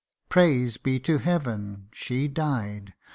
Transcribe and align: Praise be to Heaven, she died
Praise 0.29 0.77
be 0.77 0.99
to 1.01 1.19
Heaven, 1.19 1.87
she 1.91 2.27
died 2.27 2.95